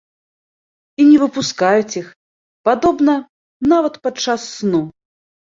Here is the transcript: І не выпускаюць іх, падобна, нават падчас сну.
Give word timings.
І 1.01 1.05
не 1.09 1.19
выпускаюць 1.23 1.97
іх, 2.01 2.07
падобна, 2.71 3.13
нават 3.75 3.93
падчас 4.09 4.49
сну. 4.59 4.83